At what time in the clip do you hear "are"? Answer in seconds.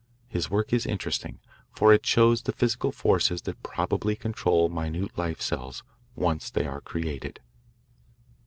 6.65-6.81